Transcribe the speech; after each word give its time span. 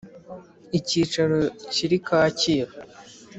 Icyicaro 0.77 1.37
Kiri 1.73 1.97
Kacyiru 2.07 2.73